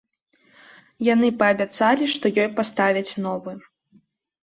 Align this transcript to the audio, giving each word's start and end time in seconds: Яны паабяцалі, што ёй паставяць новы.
Яны 1.09 1.27
паабяцалі, 1.43 2.09
што 2.17 2.35
ёй 2.41 2.51
паставяць 2.59 3.17
новы. 3.31 3.51